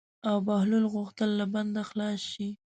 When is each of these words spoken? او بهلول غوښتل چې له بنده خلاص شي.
او 0.29 0.37
بهلول 0.47 0.85
غوښتل 0.93 1.29
چې 1.31 1.35
له 1.39 1.45
بنده 1.53 1.81
خلاص 1.89 2.21
شي. 2.31 2.49